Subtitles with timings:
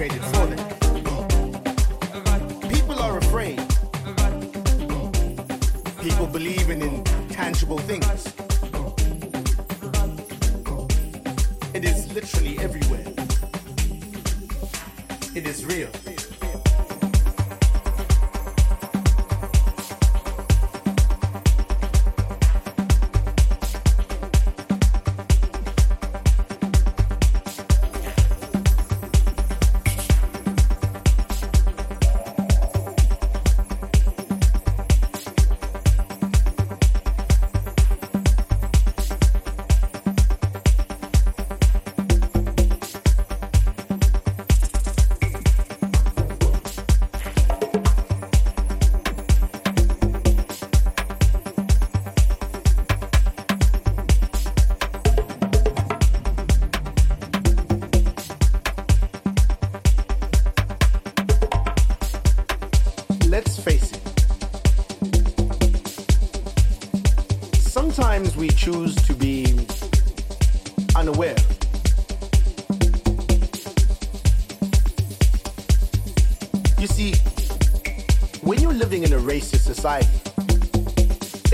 [0.00, 0.58] created for them.
[2.70, 3.58] People are afraid.
[6.00, 8.32] People believe in intangible things.
[11.74, 13.04] It is literally everywhere.
[15.34, 16.19] It is real.
[68.60, 69.46] choose to be
[70.94, 71.34] unaware.
[76.78, 77.14] You see,
[78.42, 80.10] when you're living in a racist society,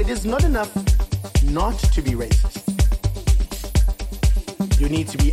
[0.02, 0.74] it is not enough
[1.44, 2.64] not to be racist.
[4.80, 5.32] You need to be